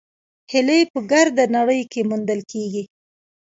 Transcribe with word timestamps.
هیلۍ 0.51 0.81
په 0.91 0.99
ګرده 1.11 1.45
نړۍ 1.55 1.81
کې 1.91 2.01
موندل 2.09 2.39
کېږي 2.51 2.83